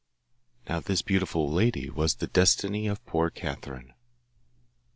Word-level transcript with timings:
Now 0.67 0.79
this 0.79 1.03
beautiful 1.03 1.47
lady 1.51 1.91
was 1.91 2.15
the 2.15 2.25
Destiny 2.25 2.87
of 2.87 3.05
poor 3.05 3.29
Catherine. 3.29 3.93